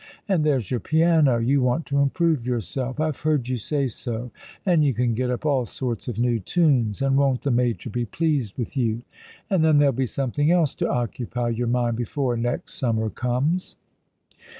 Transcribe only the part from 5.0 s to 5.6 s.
get up